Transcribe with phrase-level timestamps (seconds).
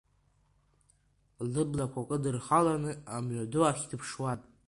[1.51, 4.39] Лыблақәа кыдырхаланы амҩаду ахь дыԥшуан.